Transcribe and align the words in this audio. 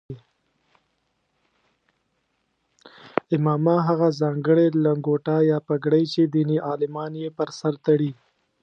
عمامه 3.33 3.77
هغه 3.87 4.07
ځانګړې 4.19 4.67
لنګوټه 4.83 5.35
یا 5.51 5.57
پګړۍ 5.67 6.03
چې 6.13 6.21
دیني 6.33 6.57
عالمان 6.67 7.11
یې 7.21 7.29
پر 7.37 7.49
سر 7.59 7.73
تړي. 7.85 8.11